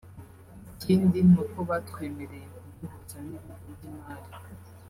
[0.73, 4.27] ikindi ni uko batwemereye kuduhuza n’ibigo by’imari